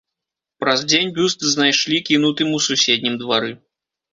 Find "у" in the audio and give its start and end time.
2.61-2.63